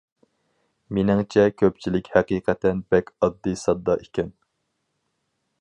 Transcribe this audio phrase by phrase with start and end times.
[0.97, 4.37] مېنىڭچە كۆپچىلىك ھەقىقەتەن بەك ئاددىي- ساددا ئىكەن.